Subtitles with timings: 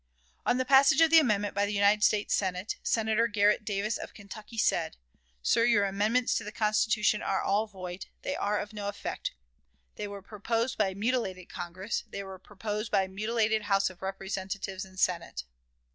[0.47, 4.15] On the passage of the amendment by the United States Senate, Senator Garrett Davis, of
[4.15, 4.97] Kentucky, said:
[5.43, 9.33] "Sir, your amendments to the Constitution are all void; they are of no effect.
[9.97, 14.01] They were proposed by a mutilated Congress; they were proposed by a mutilated House of
[14.01, 15.43] Representatives and Senate."